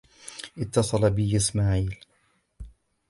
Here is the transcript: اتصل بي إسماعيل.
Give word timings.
اتصل 0.57 1.09
بي 1.09 1.35
إسماعيل. 1.35 1.95